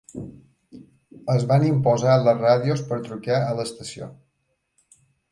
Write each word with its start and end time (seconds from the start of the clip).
Es 1.33 1.43
van 1.51 1.65
imposar 1.67 2.15
les 2.27 2.39
ràdios 2.45 2.81
per 2.93 2.99
trucar 3.09 3.37
a 3.41 3.53
l'estació. 3.59 4.09